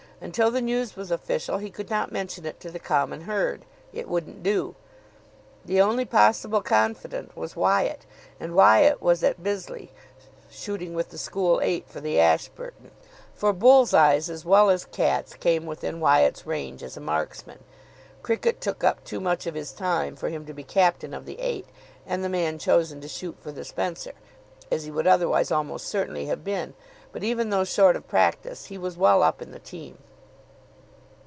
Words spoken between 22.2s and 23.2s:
the man chosen to